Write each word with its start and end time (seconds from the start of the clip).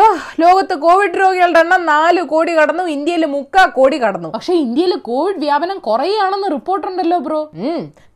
അയ്യോ 0.00 0.12
ലോകത്ത് 0.42 0.74
കോവിഡ് 0.82 1.18
രോഗികളുടെ 1.20 1.60
എണ്ണം 1.62 1.82
നാല് 1.90 2.20
കോടി 2.30 2.52
കടന്നു 2.58 2.84
ഇന്ത്യയിൽ 2.92 3.24
മുക്കാ 3.32 3.62
കോടി 3.78 3.96
കടന്നു. 4.02 4.28
പക്ഷെ 4.36 4.54
ഇന്ത്യയിൽ 4.64 4.92
കോവിഡ് 5.08 5.40
വ്യാപനം 5.44 5.78
കുറയുകയാണെന്ന് 5.86 6.48
റിപ്പോർട്ടുണ്ടല്ലോ 6.54 7.18
ബ്രോ. 7.26 7.40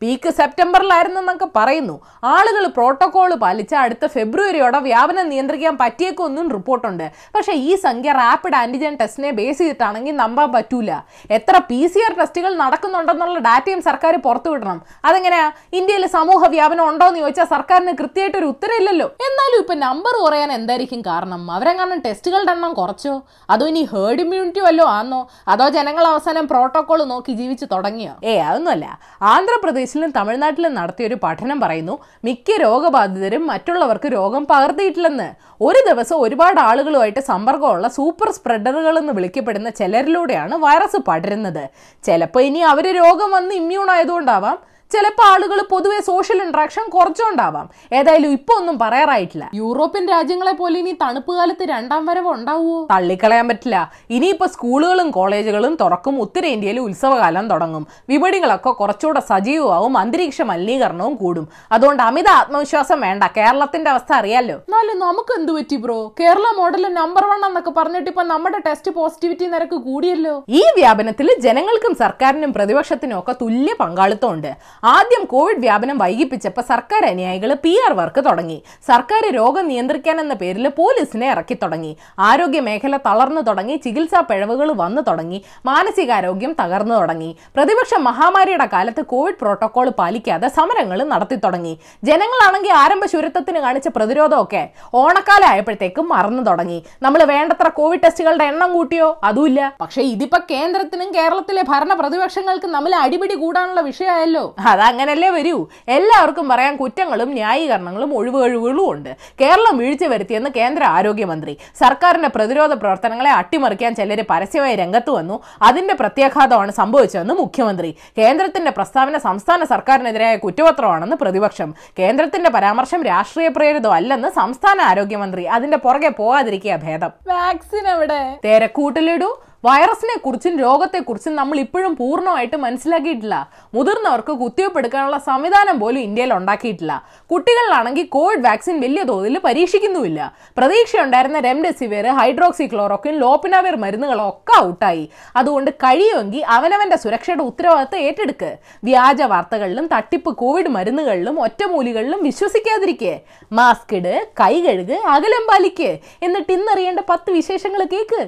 പീക്ക് 0.03 0.31
സെപ്റ്റംബറിലായിരുന്നു 0.39 0.41
സെപ്റ്റംബറിലായിരുന്നെന്നൊക്കെ 0.45 1.47
പറയുന്നു. 1.57 1.95
ആളുകൾ 2.35 2.65
പ്രോട്ടോകോൾ 2.77 3.31
പാലിച്ച 3.43 3.73
അടുത്ത 3.83 4.05
ഫെബ്രുവരിയോടെ 4.15 4.79
വ്യാപനം 4.87 5.27
നിയന്ത്രിക്കാൻ 5.33 5.75
പറ്റിയേക്കൊന്നും 5.83 6.47
റിപ്പോർട്ടുണ്ട്. 6.55 7.05
പക്ഷേ 7.35 7.53
ഈ 7.69 7.71
സംഖ്യ 7.85 8.13
റാപ്പിഡ് 8.21 8.59
ആന്റിജൻ 8.63 8.95
ടെസ്റ്റിനെ 9.01 9.31
ബേസ് 9.39 9.59
ചെയ്തിട്ടാണെങ്കിൽ 9.61 10.17
നമ്പാൻ 10.23 10.49
പറ്റൂല. 10.57 10.91
എത്ര 11.39 11.55
പി 11.71 11.81
സി 11.93 12.03
ആർ 12.07 12.15
ടെസ്റ്റുകൾ 12.21 12.55
നടക്കുന്നുണ്ടെന്നുള്ള 12.63 13.39
ഡാറ്റയും 13.49 13.83
സർക്കാർ 13.89 14.17
പുറത്തുവിടണം 14.27 14.81
അതെങ്ങനെയാ? 15.11 15.47
ഇന്ത്യയിൽ 15.81 16.07
സമൂഹ 16.17 16.49
വ്യാപനം 16.57 16.85
ഉണ്ടോ 16.91 17.09
എന്ന് 17.11 17.23
ചോദിച്ചാൽ 17.25 17.49
സർക്കാരിന് 17.55 17.95
കൃത്യമായിട്ട് 18.03 18.39
ഒരു 18.43 18.51
ഉത്തരവില്ലല്ലോ. 18.55 19.09
എന്നാലും 19.29 19.59
ഇപ്പൊ 19.65 19.77
നമ്പർ 19.87 20.17
കുറയാൻ 20.25 20.53
എന്തായിരിക്കും 20.59 21.03
കാരണം? 21.11 21.43
അവരെങ്ങാനും 21.75 22.03
ടെസ്റ്റുകളുടെ 22.07 22.53
എണ്ണം 22.53 22.73
കുറച്ചോ? 22.75 23.13
അതോ 23.51 23.65
ഇനി 23.67 23.83
ഹേർഡ് 23.93 24.21
ഇമ്മ്യൂണിറ്റി 24.25 24.61
വല്ലോ 24.61 24.85
ആന്നോ? 24.97 25.21
അതോ 25.49 25.67
ജനങ്ങൾ 25.77 26.05
അവസാനം 26.07 26.45
പ്രോട്ടോകോൾ 26.49 27.01
നോക്കി 27.13 27.33
ജീവിച്ച് 27.41 27.67
തുടങ്ങിയോ? 27.73 28.15
ഏ 28.25 28.35
അതൊന്നുമല്ല. 28.49 28.87
ആന്ധ്രാപ്രദേശിലും 29.33 30.11
തമിഴ്നാട്ടിലും 30.17 30.75
നടത്തിയ 30.79 31.07
ഒരു 31.07 31.17
പഠനം 31.23 31.59
പറയുന്നു 31.61 31.95
മിക്ക 32.25 32.59
രോഗബാധിതരും 32.65 33.47
മറ്റുള്ളവർക്ക് 33.47 34.11
രോഗം 34.17 34.45
പകർത്തിയിട്ടില്ലെന്ന്. 34.51 35.29
ഒരു 35.61 35.81
ദിവസം 35.91 36.17
ഒരുപാട് 36.21 36.61
ആളുകളുമായിട്ട് 36.69 37.21
സമ്പർക്കമുള്ള 37.31 37.89
സൂപ്പർ 37.89 38.31
സ്പ്രെഡറുകൾ 38.37 38.95
എന്ന് 38.99 39.13
വിളിക്കപ്പെടുന്ന 39.13 39.71
ചിലരിലൂടെയാണ് 39.81 40.55
വൈറസ് 40.67 41.01
പടരുന്നത്. 41.09 41.65
ചിലപ്പോൾ 42.07 42.43
ഇനി 42.51 42.63
അവർ 42.75 42.87
രോഗം 43.03 43.31
വന്ന് 43.39 43.55
ഇമ്മ്യൂൺ 43.63 43.91
ആയതുകൊണ്ടാവാം. 43.91 44.74
ചിലപ്പോൾ 44.95 45.27
ആളുകൾ 45.27 45.63
പൊതുവെ 45.71 46.01
സോഷ്യൽ 46.01 46.43
ഇൻട്രാക്ഷൻ 46.43 46.91
കുറച്ചുകൊണ്ടാവാം. 46.91 47.71
ഏതായാലും 47.93 48.33
ഇപ്പൊ 48.33 48.55
ഒന്നും 48.55 48.79
പറയാറായിട്ടില്ല. 48.79 49.51
യൂറോപ്യൻ 49.55 50.09
രാജ്യങ്ങളെ 50.09 50.53
പോലെ 50.53 50.79
ഇനി 50.79 50.97
തണുപ്പ് 51.03 51.33
കാലത്ത് 51.35 51.65
രണ്ടാം 51.69 52.07
വരവ് 52.07 52.29
ഉണ്ടാവുമോ 52.29 52.89
തള്ളിക്കളയാൻ 52.91 53.49
പറ്റില്ല. 53.49 53.93
ഇനിയിപ്പോ 54.11 54.47
സ്കൂളുകളും 54.47 55.11
കോളേജുകളും 55.11 55.79
തുറക്കും. 55.81 56.21
ഉത്തരേന്ത്യയിൽ 56.21 56.81
ഉത്സവകാലം 56.81 57.49
തുടങ്ങും. 57.51 57.87
വിപണികളൊക്കെ 58.09 58.71
കുറച്ചുകൂടെ 58.71 59.21
സജീവമാവും. 59.21 59.99
അന്തരീക്ഷ 59.99 60.43
മലിനീകരണവും 60.43 61.15
കൂടും. 61.15 61.49
അതുകൊണ്ട് 61.73 62.03
അമിത 62.03 62.29
ആത്മവിശ്വാസം 62.29 63.01
വേണ്ട. 63.01 63.25
കേരളത്തിന്റെ 63.37 63.91
അവസ്ഥ 63.91 64.13
അറിയാലോ? 64.13 64.55
എന്നാലും 64.55 64.99
നമുക്ക് 64.99 65.41
എന്ത് 65.41 65.53
പറ്റി 65.53 65.77
bro? 65.77 66.15
Kerala 66.21 66.45
model 66.57 66.95
number 66.95 67.25
one 67.25 67.45
എന്നൊക്കെ 67.45 67.71
പറഞ്ഞിട്ട് 67.71 68.11
ഇപ്പൊ 68.11 68.23
നമ്മുടെ 68.23 68.59
ടെസ്റ്റ് 68.59 68.91
പോസിറ്റിവിറ്റി 68.91 69.47
നിരക്ക് 69.47 69.77
കൂടിയല്ലോ. 69.77 70.45
ഈ 70.49 70.63
വ്യാപനത്തിൽ 70.77 71.37
ജനങ്ങൾക്കും 71.41 71.95
സർക്കാരിനും 71.95 72.53
പ്രതിപക്ഷത്തിനും 72.53 73.19
ഒക്കെ 73.19 73.35
തുല്യ 73.43 73.75
പങ്കാളിത്തമുണ്ട്. 73.81 74.55
ആദ്യം 74.85 75.23
കോവിഡ് 75.25 75.61
വ്യാപനം 75.61 75.99
വൈകിപ്പിച്ചപ്പോൾ 75.99 76.63
സർക്കാർ 76.63 77.05
അനുയായികൾ 77.05 77.55
പി 77.55 77.71
ആർ 77.85 77.93
വർക്ക് 77.93 78.25
തുടങ്ങി. 78.25 78.63
സർക്കാർ 78.89 79.23
രോഗം 79.35 79.69
നിയന്ത്രിക്കാൻ 79.69 80.21
എന്ന 80.21 80.35
പേരിൽ 80.35 80.69
പോലീസിനെ 80.69 81.31
ഇറക്കി 81.31 81.57
തുടങ്ങി. 81.63 81.97
ആരോഗ്യ 82.19 82.61
മേഖല 82.61 82.97
തളർന്നു 82.97 83.41
തുടങ്ങി 83.41 83.77
ചികിത്സാ 83.77 84.21
പിഴവുകൾ 84.21 84.73
വന്നു 84.73 85.03
തുടങ്ങി 85.03 85.45
മാനസികാരോഗ്യം 85.67 86.57
തകർന്നു 86.63 86.95
തുടങ്ങി. 86.95 87.37
പ്രതിപക്ഷ 87.57 87.95
മഹാമാരിയുടെ 87.99 88.67
കാലത്ത് 88.73 89.05
കോവിഡ് 89.05 89.39
പ്രോട്ടോകോൾ 89.41 89.89
പാലിക്കാതെ 89.89 90.49
സമരങ്ങൾ 90.49 91.03
നടത്തി 91.05 91.37
തുടങ്ങി. 91.37 91.79
ജനങ്ങളാണെങ്കിൽ 92.05 92.73
ആരംഭ 92.73 93.07
ശുരത്വത്തിന് 93.07 93.59
കാണിച്ച 93.59 93.89
പ്രതിരോധമൊക്കെ 93.97 94.69
ഓണക്കാലം 94.95 95.49
ആയപ്പോഴത്തേക്കും 95.49 96.09
മറന്നു 96.09 96.43
തുടങ്ങി. 96.43 96.85
നമ്മൾ 97.03 97.25
വേണ്ടത്ര 97.25 97.69
കോവിഡ് 97.69 98.05
ടെസ്റ്റുകളുടെ 98.05 98.45
എണ്ണം 98.45 98.73
കൂട്ടിയോ? 98.73 99.21
അതുമില്ല. 99.25 99.73
പക്ഷേ 99.81 100.03
ഇതിപ്പോ 100.03 100.39
കേന്ദ്രത്തിനും 100.51 101.15
കേരളത്തിലെ 101.15 101.65
ഭരണ 101.69 101.93
പ്രതിപക്ഷങ്ങൾക്കും 101.95 102.73
നമ്മൾ 102.73 102.95
അടിപിടി 102.95 103.35
കൂടാനുള്ള 103.35 103.81
വിഷയമായല്ലോ. 103.81 104.55
അതങ്ങനല്ലേ 104.75 105.29
വരൂ? 105.31 105.67
എല്ലാവർക്കും 105.89 106.49
പറയാൻ 106.49 106.77
കുറ്റങ്ങളും 106.77 107.33
ന്യായീകരണങ്ങളും 107.33 108.15
ഒഴിവുകഴിവുകളും 108.15 108.91
ഉണ്ട്. 108.91 109.17
കേരളം 109.41 109.79
വീഴ്ച 109.79 110.05
വരുത്തിയെന്ന് 110.05 110.51
കേന്ദ്ര 110.57 110.85
ആരോഗ്യമന്ത്രി. 110.85 111.57
സർക്കാരിന്റെ 111.79 112.29
പ്രതിരോധ 112.29 112.73
പ്രവർത്തനങ്ങളെ 112.73 113.31
അട്ടിമറിക്കാൻ 113.31 113.95
ചിലർ 113.95 114.25
പരസ്യമായി 114.31 114.77
രംഗത്ത് 114.77 115.11
വന്നു. 115.11 115.43
അതിന്റെ 115.63 115.95
പ്രത്യാഘാതമാണ് 115.95 116.73
സംഭവിച്ചതെന്ന് 116.73 117.35
മുഖ്യമന്ത്രി. 117.35 117.97
കേന്ദ്രത്തിന്റെ 118.19 118.71
പ്രസ്താവന 118.71 119.19
സംസ്ഥാന 119.19 119.65
സർക്കാരിനെതിരായ 119.65 120.37
കുറ്റപത്രമാണെന്ന് 120.37 121.17
പ്രതിപക്ഷം. 121.17 121.75
കേന്ദ്രത്തിന്റെ 121.99 122.51
പരാമർശം 122.51 123.03
രാഷ്ട്രീയ 123.03 123.49
പ്രേരിതമല്ലെന്ന് 123.49 124.29
സംസ്ഥാന 124.29 124.81
ആരോഗ്യമന്ത്രി. 124.81 125.45
അതിന്റെ 125.45 125.77
പുറകെ 125.77 126.09
പോകാതിരിക്കുക 126.09 126.77
ഭേദം. 126.77 127.11
വാക്സിൻ 127.27 127.89
എവിടെ? 127.89 128.39
തിരക്കൂട്ടിലിടൂ. 128.45 129.45
വൈറസിനെ 129.67 130.17
കുറിച്ചും 130.19 130.55
രോഗത്തെക്കുറിച്ചും 130.65 131.35
നമ്മൾ 131.41 131.57
ഇപ്പോഴും 131.65 131.93
പൂർണമായിട്ട് 132.01 132.57
മനസ്സിലാക്കിയിട്ടില്ല. 132.65 133.37
മുതിർന്നവർക്ക് 133.75 134.33
കുത്തിവെപ്പ് 134.41 134.79
എടുക്കാനുള്ള 134.81 135.19
സംവിധാനം 135.29 135.77
പോലും 135.83 136.01
ഇന്ത്യയിൽ 136.01 136.33
ഉണ്ടാക്കിയിട്ടില്ല. 136.35 136.95
കുട്ടികളിലാണെങ്കിൽ 137.31 138.07
കോവിഡ് 138.17 138.45
വാക്സിൻ 138.47 138.77
വലിയ 138.85 139.03
തോതിൽ 139.11 139.39
പരീക്ഷിക്കുന്നുമില്ല. 139.47 140.21
പ്രതീക്ഷയുണ്ടായിരുന്ന 140.59 141.41
റെംഡെസിവിർ 141.49 142.07
ഹൈഡ്രോക്സി 142.21 142.67
ക്ലോറോക്വിൻ 142.73 143.17
ലോപ്പിനാവിർ 143.25 143.77
മരുന്നുകളൊക്കെ 143.85 144.55
ഔട്ടായി. 144.65 145.05
അതുകൊണ്ട് 145.37 145.71
കഴിയുമെങ്കിൽ 145.85 146.45
അവനവന്റെ 146.57 146.97
സുരക്ഷയുടെ 147.05 147.43
ഉത്തരവാദിത്തം 147.43 147.99
ഏറ്റെടുക്ക്. 147.99 148.51
വ്യാജ 148.85 149.23
വാർത്തകളിലും 149.35 149.87
തട്ടിപ്പ് 149.97 150.33
കോവിഡ് 150.43 150.73
മരുന്നുകളിലും 150.79 151.37
ഒറ്റമൂലികളിലും 151.41 152.23
വിശ്വസിക്കാതിരിക്കെ. 152.23 153.15
മാസ്ക് 153.53 153.95
ഇട് 154.01 154.15
കൈ 154.41 154.55
കഴുക് 154.61 154.97
അകലം 155.17 155.45
പാലിക്ക്. 155.51 155.91
എന്നിട്ട് 156.23 156.53
ഇന്നറിയേണ്ട 156.59 157.01
പത്ത് 157.11 157.31
വിശേഷങ്ങൾ 157.39 157.83
കേക്ക്. 157.93 158.23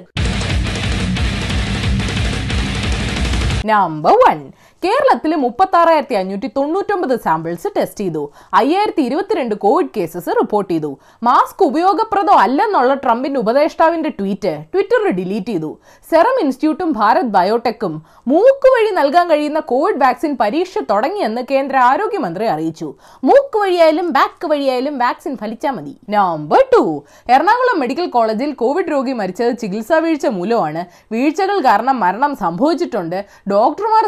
നമ്പർ 3.67 4.15
വൺ 4.23 4.39
കേരളത്തിൽ 4.83 5.35
മുപ്പത്താറായിരത്തി 5.35 6.15
അഞ്ഞൂറ്റി 6.15 6.47
തൊണ്ണൂറ്റൊമ്പത് 6.57 7.19
സാമ്പിൾസ് 7.19 7.67
ടെസ്റ്റ് 7.77 7.99
ചെയ്തു. 7.99 8.31
അയ്യായിരത്തി 8.53 9.01
ഇരുപത്തിരണ്ട് 9.01 9.55
കോവിഡ് 9.55 9.93
കേസസ് 9.97 10.27
റിപ്പോർട്ട് 10.27 10.73
ചെയ്തു. 10.73 10.99
മാസ്ക് 11.23 11.63
ഉപയോഗപ്രദോ 11.63 12.33
അല്ലെന്നുള്ള 12.33 12.93
ട്രംപിന്റെ 12.93 13.39
ഉപദേഷ്ടാവിന്റെ 13.39 14.09
ട്വീറ്റ് 14.09 14.53
ട്വിറ്ററിൽ 14.73 15.11
ഡിലീറ്റ് 15.11 15.45
ചെയ്തു. 15.45 15.77
സെറം 16.11 16.37
ഇൻസ്റ്റിറ്റ്യൂട്ടും 16.43 16.91
ഭാരത് 16.91 17.31
ബയോടെക്കും 17.37 17.93
മൂക്ക് 18.27 18.69
വഴി 18.75 18.91
നൽകാൻ 18.95 19.29
കഴിയുന്ന 19.29 19.59
കോവിഡ് 19.59 20.01
വാക്സിൻ 20.03 20.37
പരീക്ഷ 20.41 20.77
തുടങ്ങിയെന്ന് 20.91 21.41
കേന്ദ്ര 21.51 21.77
ആരോഗ്യമന്ത്രി 21.77 22.45
അറിയിച്ചു. 22.45 22.93
മൂക്ക് 23.23 23.57
വഴിയായാലും 23.57 24.11
ബാക്ക് 24.11 24.47
വഴിയായാലും 24.47 24.97
വാക്സിൻ 24.97 25.37
ഫലിച്ചാൽ 25.37 25.71
മതി. 25.71 25.97
നമ്പർ 26.09 26.63
ടു 26.73 26.83
എറണാകുളം 27.29 27.79
മെഡിക്കൽ 27.79 28.09
കോളേജിൽ 28.09 28.53
കോവിഡ് 28.53 28.91
രോഗി 28.91 29.13
മരിച്ചത് 29.13 29.57
ചികിത്സാ 29.57 29.97
വീഴ്ച 29.97 30.27
മൂലമാണ്. 30.27 30.85
വീഴ്ചകൾ 31.11 31.59
കാരണം 31.59 31.99
മരണം 31.99 32.35
സംഭവിച്ചിട്ടുണ്ട്. 32.35 33.25
ഡോക്ടർമാർ 33.51 34.07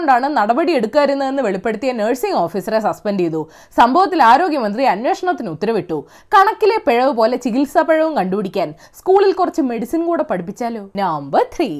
സംരക്ഷിച്ചുകൊണ്ടാണ് 0.00 0.36
നടപടി 0.38 0.72
എടുക്കാതിരുന്നതെന്ന് 0.78 1.42
വെളിപ്പെടുത്തിയ 1.46 1.90
നഴ്സിംഗ് 2.00 2.38
ഓഫീസറെ 2.44 2.78
സസ്പെൻഡ് 2.86 3.20
ചെയ്തു. 3.22 3.40
സംഭവത്തിൽ 3.78 4.20
ആരോഗ്യമന്ത്രി 4.32 4.84
അന്വേഷണത്തിന് 4.94 5.48
ഉത്തരവിട്ടു. 5.54 5.98
കണക്കിലെ 6.34 6.78
പിഴവ് 6.86 7.12
പോലെ 7.18 7.36
ചികിത്സാ 7.44 7.82
പിഴവും 7.88 8.14
കണ്ടുപിടിക്കാൻ 8.18 8.68
സ്കൂളിൽ 8.98 9.32
കുറച്ച് 9.40 9.62
മെഡിസിൻ 9.70 10.00
കൂടെ 10.08 10.24
പഠിപ്പിച്ചാലോ? 10.30 10.82
നമ്പർ 11.02 11.44
ത്രീ 11.56 11.70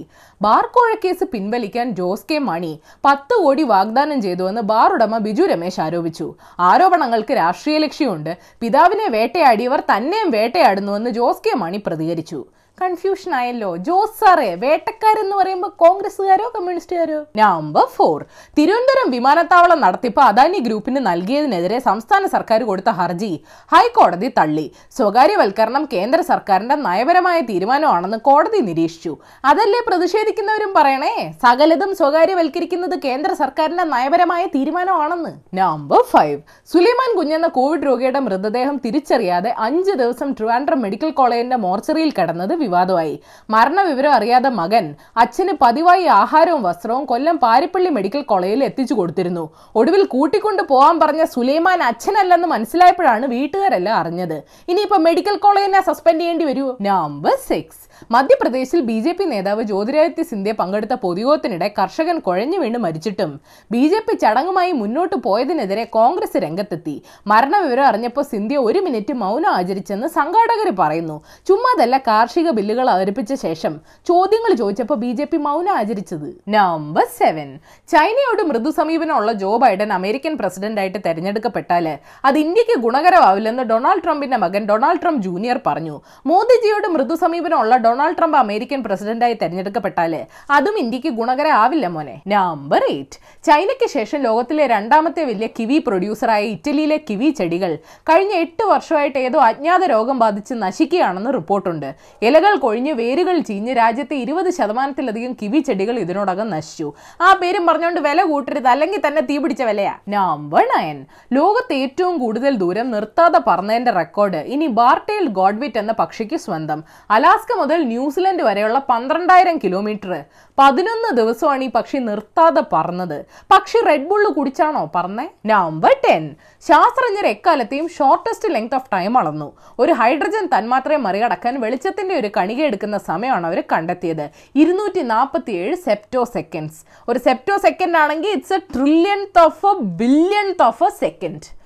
ബാർ 0.43 0.65
കോഴക്കേസ് 0.77 0.99
കേസ് 1.05 1.25
പിൻവലിക്കാൻ 1.33 1.87
ജോസ് 1.99 2.27
കെ 2.31 2.37
മണി 2.51 2.73
പത്ത് 3.07 3.35
കോടി 3.43 3.63
വാഗ്ദാനം 3.73 4.19
ചെയ്തുവെന്ന് 4.27 4.63
ബാർ 4.73 4.89
ഉടമ 4.97 5.19
ബിജു 5.27 5.45
രമേശ് 5.53 5.81
ആരോപിച്ചു. 5.87 6.27
ആരോപണങ്ങൾക്ക് 6.69 7.35
രാഷ്ട്രീയ 7.43 7.79
ലക്ഷ്യമുണ്ട്. 7.85 8.33
പിതാവിനെ 8.61 9.07
വേട്ടയാടിയവർ 9.17 9.81
തന്നെയും 9.93 10.31
വേട്ടയാടുന്നുവെന്ന് 10.37 11.13
ജോസ് 11.19 11.45
കെ 11.47 11.55
മണി 11.65 11.81
പ്രതികരിച്ചു. 11.87 12.41
കൺഫ്യൂഷൻ 12.83 13.35
ആയല്ലോ. 13.35 13.71
ജോസ് 13.87 14.15
സാറേ 14.21 14.55
വേട്ടക്കാരെന്ന് 14.63 15.35
പറയുമ്പോൾ 15.37 15.73
കോൺഗ്രസ്സുകാരോ 15.83 16.47
കമ്മ്യൂണിസ്റ്റുകാരോ? 16.55 17.19
നമ്പർ 17.41 17.87
ഫോർ 17.97 18.19
തിരുവനന്തപുരം 18.59 19.09
വിമാനത്താവളം 19.15 19.81
നടത്തിപ്പ് 19.81 20.21
അദാനി 20.21 20.61
ഗ്രൂപ്പിന് 20.67 21.01
നൽകിയതിനെതിരെ 21.07 21.79
സംസ്ഥാന 21.89 22.27
സർക്കാർ 22.35 22.63
കൊടുത്ത 22.63 22.91
ഹർജി. 23.01 23.33
ഹൈക്കോടതി 23.73 24.31
തള്ളി. 24.39 24.67
സ്വകാര്യവൽക്കരണം 24.99 25.85
കേന്ദ്ര 25.93 26.21
സർക്കാരിന്റെ 26.31 26.75
നയപരമായ 26.87 27.41
തീരുമാനമാണെന്ന് 27.51 28.19
കോടതി 28.29 28.61
നിരീക്ഷിച്ചു. 28.69 29.17
അതല്ലേ 29.45 29.83
പ്രതിഷേധിക്കുന്നവരും 29.89 30.73
പറയണേ? 30.79 31.15
സകലതും 31.43 31.93
സ്വകാര്യവൽക്കരിക്കുന്നത് 32.01 32.97
കേന്ദ്ര 33.07 33.33
സർക്കാരിന്റെ 33.33 33.85
നയപരമായ 33.85 34.47
തീരുമാനമാണെന്ന്. 34.57 35.33
നമ്പർ 35.55 36.03
ഫൈവ് 36.15 36.41
സുലൈമാൻ 36.73 37.11
കുഞ്ഞെന്ന 37.19 37.47
കോവിഡ് 37.59 37.87
രോഗിയുടെ 37.91 38.21
മൃതദേഹം 38.29 38.77
തിരിച്ചറിയാതെ 38.85 39.55
അഞ്ച് 39.69 39.91
ദിവസം 40.03 40.33
ട്രിവാൻഡ്രം 40.33 40.83
മെഡിക്കൽ 40.87 41.11
കോളേജിന്റെ 41.11 41.57
മോർച്ചറിയിൽ 41.67 42.13
കിടന്നത് 42.19 42.55
വിവാദമായി. 42.71 43.15
മരണവിവരം 43.55 44.13
അറിയാതെ 44.19 44.51
മകൻ 44.61 44.85
അച്ഛന് 45.23 45.53
പതിവായി 45.63 46.05
ആഹാരവും 46.21 46.63
വസ്ത്രവും 46.69 47.05
കൊല്ലം 47.11 47.37
പാരിപ്പള്ളി 47.45 47.91
മെഡിക്കൽ 47.99 48.23
കോളേജിൽ 48.31 48.63
എത്തിച്ചു 48.69 48.95
കൊടുത്തിരുന്നു. 48.99 49.45
ഒടുവിൽ 49.81 50.03
കൂട്ടിക്കൊണ്ട് 50.15 50.63
പോകാൻ 50.73 50.97
പറഞ്ഞ 51.03 51.25
സുലൈമാൻ 51.35 51.81
അച്ഛനല്ലെന്ന് 51.91 52.49
മനസ്സിലായപ്പോഴാണ് 52.55 53.27
വീട്ടുകാരെല്ലാം 53.35 53.97
അറിഞ്ഞത്. 54.03 54.39
ഇനിയിപ്പോ 54.73 54.99
മെഡിക്കൽ 55.09 55.37
കോളേജിനെ 55.47 55.83
സസ്പെൻഡ് 55.91 56.21
ചെയ്യേണ്ടി 56.23 56.47
വരൂ? 56.51 56.67
നമ്പർ 56.91 57.37
സിക്സ് 57.51 57.85
മധ്യപ്രദേശിൽ 58.11 58.81
ബി 58.81 59.01
ജെ 59.01 59.13
പി 59.13 59.25
നേതാവ് 59.25 59.63
ജ്യോതിരാദിത്യ 59.63 60.23
സിന്ധ്യ 60.23 60.53
പങ്കെടുത്ത 60.53 60.95
പൊതുയോഗത്തിനിടെ 60.95 61.75
കർഷകൻ 61.79 62.19
കുഴഞ്ഞു 62.19 62.59
വീണ് 62.59 62.79
മരിച്ചിട്ടും 62.79 63.41
ബി 63.73 63.89
ജെ 63.89 63.99
പി 63.99 64.15
ചടങ്ങുമായി 64.15 64.73
മുന്നോട്ട് 64.73 65.17
പോയതിനെതിരെ 65.17 65.85
കോൺഗ്രസ് 65.85 66.37
രംഗത്തെത്തി. 66.37 67.03
മരണവിവരം 67.27 67.85
അറിഞ്ഞപ്പോൾ 67.85 68.23
സിന്ധ്യ 68.23 68.57
ഒരു 68.57 68.79
മിനിറ്റ് 68.79 69.13
മൗനം 69.13 69.51
ആചരിച്ചെന്ന് 69.51 70.07
സംഘാടകർ 70.07 70.71
പറയുന്നു. 70.79 71.25
ചുമ്മാതല്ല 71.49 71.99
കാർഷിക 71.99 72.51
ബില്ലുകൾ 72.51 72.91
അവതരിപ്പിച്ച 72.91 73.35
ശേഷം 73.35 73.81
ചോദ്യങ്ങൾ 74.07 74.55
ചോദിച്ചപ്പോൾ 74.55 74.95
ബി 74.95 75.13
ജെ 75.13 75.25
പി 75.25 75.37
മൗനം 75.37 75.75
ആചരിച്ചത്. 75.77 76.29
Number 76.49 77.07
seven. 77.19 77.59
ചൈനയോട് 77.89 78.43
മൃദു 78.43 78.71
സമീപനമുള്ള 78.71 79.33
ജോ 79.33 79.57
ബൈഡൻ 79.57 79.93
അമേരിക്കൻ 79.93 80.37
പ്രസിഡന്റായിട്ട് 80.37 80.99
തെരഞ്ഞെടുക്കപ്പെട്ടാൽ 81.07 81.99
അത് 82.25 82.39
ഇന്ത്യയ്ക്ക് 82.39 82.81
ഗുണകരമാവില്ലെന്ന് 82.81 83.63
ഡൊണാൾഡ് 83.63 84.03
ട്രംപിന്റെ 84.05 84.37
മകൻ 84.37 84.65
ഡൊണാൾഡ് 84.65 85.01
ട്രംപ് 85.03 85.23
ജൂനിയർ 85.23 85.61
പറഞ്ഞു. 85.67 86.01
മോദിജിയോട് 86.27 86.89
മൃദു 86.89 87.15
സമീപനമുള്ള 87.15 87.77
ഡൊണാൾഡ് 87.91 88.19
ട്രംപ് 88.19 88.39
അമേരിക്കൻ 88.43 88.81
പ്രസിഡന്റായി 88.89 89.37
തെരഞ്ഞെടുക്കപ്പെട്ടാൽ 89.43 90.15
അതും 90.57 90.77
ഇന്ത്യയ്ക്ക് 90.83 91.11
ഗുണകരമാവില്ല 91.21 91.87
മോനെ. 91.97 92.17
നമ്പർ 92.35 92.83
എയ്റ്റ് 92.93 93.19
ചൈനയ്ക്ക് 93.49 93.87
ശേഷം 93.97 94.19
ലോകത്തിലെ 94.27 94.65
രണ്ടാമത്തെ 94.75 95.23
വലിയ 95.31 95.47
കിവി 95.59 95.79
പ്രൊഡ്യൂസറായ 95.87 96.43
ഇറ്റലിയിലെ 96.55 96.99
കിവി 97.09 97.29
ചെടികൾ 97.39 97.73
കഴിഞ്ഞ 98.11 98.33
എട്ട് 98.45 98.65
വർഷമായിട്ട് 98.73 99.19
ഏതോ 99.27 99.39
അജ്ഞാത 99.49 99.83
രോഗം 99.93 100.17
ബാധിച്ച് 100.19 100.55
നശിക്കുകയാണെന്ന് 100.65 101.31
റിപ്പോർട്ടുണ്ട്. 101.39 101.89
ഇലകൾ 102.29 102.55
കൊഴിഞ്ഞ് 102.65 102.93
വേരുകൾ 103.01 103.37
ചീഞ്ഞ് 103.49 103.73
രാജ്യത്തെ 103.77 104.17
ഇരുപത് 104.25 104.51
ശതമാനത്തിലധികം 104.59 105.33
കിവി 105.43 105.61
ചെടികൾ 105.69 105.99
ഇതിനോടകം 105.99 106.51
നശിച്ചു. 106.51 106.89
ആ 107.21 107.31
പേരും 107.41 107.67
പറഞ്ഞുകൊണ്ട് 107.67 108.01
വില 108.09 108.21
കൂട്ടരുത് 108.31 108.69
അല്ലെങ്കിൽ 108.75 109.03
തന്നെ 109.07 109.23
തീ 109.31 109.39
പിടിച്ച 109.39 109.63
വിലയാ. 109.63 109.95
നമ്പർ 110.17 110.65
നയൻ 110.75 110.99
ലോകത്ത് 111.39 111.75
ഏറ്റവും 111.83 112.19
കൂടുതൽ 112.19 112.55
ദൂരം 112.63 112.91
നിർത്താതെ 112.91 113.41
പറന്നതിന്റെ 113.49 113.95
റെക്കോർഡ് 114.01 114.43
ഇനി 114.55 114.67
ബാർട്ടേൽ 114.81 115.27
ഗോഡ്വിറ്റ് 115.41 115.79
എന്ന 115.79 115.93
പക്ഷിക്ക് 115.99 116.39
സ്വന്തം. 116.47 116.81
അലാസ്ക 117.11 117.59
മുതൽ 117.61 117.80
ന്യൂസിലൻഡ് 117.93 118.43
വരെയുള്ള 118.43 118.79
പന്ത്രണ്ടായിരം 118.89 119.57
കിലോമീറ്റർ 119.65 120.13
പതിനൊന്ന് 120.59 121.11
ദിവസമാണ് 121.17 121.65
ഈ 121.65 121.69
പക്ഷി 121.75 121.99
നിർത്താതെ 121.99 122.63
പറന്നത്. 122.73 123.19
പക്ഷി 123.53 123.79
റെഡ് 123.89 124.09
ബുള്ള് 124.11 124.31
കുടിച്ചാണോ 124.37 124.91
പറഞ്ഞേ 124.95 125.27
നമ്പർ 125.51 125.95
ടെൻ 126.05 126.25
ശാസ്ത്രജ്ഞർ 126.69 127.27
എക്കാലത്തെയും 127.27 127.89
ഷോർട്ടസ്റ്റ് 127.89 128.51
ലെങ്ത് 128.55 128.77
ഓഫ് 128.79 128.91
ടൈം 128.93 129.19
അളന്നു. 129.19 129.49
ഒരു 129.79 129.93
ഹൈഡ്രജൻ 129.93 130.47
തന്മാത്രയെ 130.55 130.99
മറികടക്കാൻ 131.07 131.61
വെളിച്ചത്തിന്റെ 131.61 132.17
ഒരു 132.21 132.31
കണിക 132.37 132.61
എടുക്കുന്ന 132.63 132.99
സമയമാണ് 133.11 133.47
അവർ 133.47 133.61
കണ്ടെത്തിയത്. 133.73 134.27
ഇരുന്നൂറ്റി 134.55 135.05
നാൽപ്പത്തി 135.15 135.53
ഏഴ് 135.63 135.77
സെപ്റ്റോ 135.87 136.25
സെക്കൻഡ്സ് 136.37 136.83
ഒരു 137.09 137.19
സെപ്റ്റോ 137.19 137.57
സെക്കൻഡ് 137.67 137.99
ആണെങ്കിൽ 138.03 138.31
it's 138.39 138.53
a 138.53 138.61
trillion 138.75 139.23
of 139.47 139.67
a 139.67 139.75
billion 140.03 140.51
of 140.69 140.85
a 140.85 140.93
second 140.99 141.60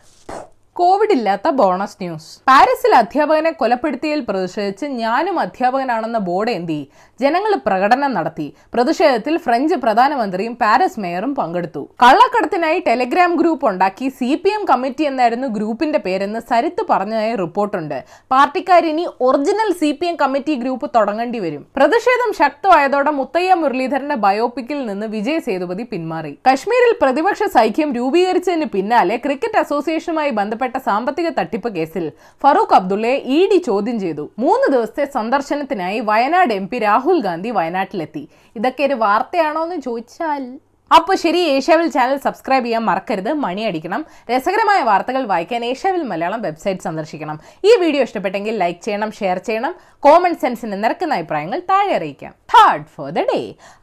Covid 0.79 1.15
ഇല്ലാത്ത 1.17 1.49
ബോണസ് 1.59 1.97
ന്യൂസ്. 2.01 2.31
പാരീസിൽ 2.51 2.93
അധ്യാപകനെ 3.01 3.51
കൊലപ്പെടുത്തിയതിൽ 3.51 4.23
പ്രതിഷേധിച്ച് 4.29 4.87
ഞാനും 5.03 5.37
അധ്യാപകനാണെന്ന 5.43 6.19
ബോർഡ് 6.29 6.53
എന്തി. 6.59 6.79
ജനങ്ങൾ 7.21 7.53
പ്രകടനം 7.67 8.11
നടത്തി. 8.17 8.47
പ്രതിഷേധത്തിൽ 8.75 9.35
ഫ്രഞ്ച് 9.45 9.75
പ്രധാനമന്ത്രിയും 9.75 10.55
പാരീസ് 10.63 11.01
മേയറും 11.03 11.35
പങ്കെടുത്തു. 11.35 11.83
കള്ളക്കടത്തിനായി 12.03 12.79
ടെലിഗ്രാം 12.89 13.37
ഗ്രൂപ്പ് 13.41 13.69
ഉണ്ടാക്കി 13.71 14.09
സി 14.19 14.31
പി 14.43 14.51
എം 14.57 14.65
കമ്മിറ്റി 14.71 15.05
എന്നായിരുന്നു 15.11 15.49
ഗ്രൂപ്പിന്റെ 15.59 16.01
പേരെന്ന് 16.07 16.41
സരിത്ത് 16.51 16.85
പറഞ്ഞതായി 16.91 17.37
റിപ്പോർട്ടുണ്ട്. 17.43 17.99
പാർട്ടിക്കാരിനി 18.35 19.05
original 19.29 19.71
C 19.83 19.93
P 20.01 20.09
M 20.11 20.17
committee 20.25 20.57
group 20.65 20.89
തുടങ്ങേണ്ടി 20.97 21.41
വരും. 21.47 21.63
പ്രതിഷേധം 21.79 22.33
ശക്തമായതോടെ 22.43 23.11
മുത്തയ്യ 23.21 23.61
മുരളീധരന്റെ 23.63 24.19
ബയോപിക്കിൽ 24.27 24.83
നിന്ന് 24.91 25.09
വിജയ് 25.15 25.45
സേതുപതി 25.49 25.87
പിന്മാറി. 25.95 26.35
കശ്മീരിൽ 26.51 26.95
പ്രതിപക്ഷ 27.05 27.43
സൈഖ്യം 27.59 27.93
രൂപീകരിച്ചതിന് 28.01 28.71
പിന്നാലെ 28.77 29.17
ക്രിക്കറ്റ് 29.29 29.63
അസോസിയേഷനുമായി 29.65 30.31
ബന്ധപ്പെട്ട 30.31 30.63
സാമ്പത്തിക 30.79 31.29
തട്ടിപ്പ് 31.29 31.75
കേസിൽ 31.75 32.13
ഫറൂഖ് 32.43 32.75
അബ്ദുള്ളയെ 32.75 33.15
ഇ 33.15 33.49
ഡി 33.51 33.57
ചോദ്യം 33.57 34.01
ചെയ്തു. 34.01 34.31
മൂന്ന് 34.39 34.73
ദിവസത്തെ 34.73 35.05
സന്ദർശനത്തിനായി 35.05 36.01
വയനാട് 36.01 36.55
എം 36.55 36.69
രാഹുൽ 36.83 37.21
ഗാന്ധി 37.21 37.51
വയനാട്ടിലെത്തി. 37.51 38.29
ഇതൊക്കെ 38.57 38.85
ഒരു 38.85 38.95
വാർത്തയാണോ 38.95 39.63
എന്ന് 39.63 39.81
ചോദിച്ചാൽ 39.81 40.59
അപ്പോൾ 40.91 41.17
ശരി 41.23 41.41
ഏഷ്യാവിൽ 41.53 41.87
ചാനൽ 41.95 42.19
സബ്സ്ക്രൈബ് 42.25 42.65
ചെയ്യാൻ 42.67 42.83
മറക്കരുത് 42.89 43.31
മണി 43.45 43.63
അടിക്കണം 43.69 44.01
രസകരമായ 44.31 44.81
വാർത്തകൾ 44.89 45.23
വായിക്കാൻ 45.31 45.63
ഏഷ്യാവിൽ 45.71 46.03
മലയാളം 46.11 46.41
വെബ്സൈറ്റ് 46.47 46.87
സന്ദർശിക്കണം. 46.87 47.37
ഈ 47.69 47.71
വീഡിയോ 47.83 48.03
ഇഷ്ടപ്പെട്ടെങ്കിൽ 48.09 48.55
ലൈക്ക് 48.63 48.81
ചെയ്യണം 48.87 49.11
ഷെയർ 49.21 49.39
ചെയ്യണം 49.49 49.73
കോമൺ 50.07 50.35
സെൻസിന് 50.43 50.79
നിരക്കുന്ന 50.85 51.19
അഭിപ്രായങ്ങൾ 51.19 51.59
താഴെ 51.71 51.93
അറിയിക്കാം. 51.99 52.33
Third 52.55 52.89
for 52.95 53.09
the 53.19 53.27
day 53.33 53.41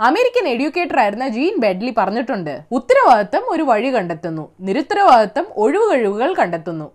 American 0.09 0.47
educator 0.53 0.99
ആയിരുന്ന 1.03 1.27
ജീൻ 1.37 1.55
ബെഡ്ലി 1.65 1.93
പറഞ്ഞിട്ടുണ്ട് 1.99 2.53
ഉത്തരവാദിത്തം 2.79 3.45
ഒരു 3.55 3.65
വഴി 3.71 3.91
കണ്ടെത്തുന്നു 3.97 4.45
നിരുത്തരവാദിത്തം 4.69 5.47
ഒഴിവുകഴിവുകൾ 5.63 6.31
കണ്ടെത്തുന്നു. 6.41 6.87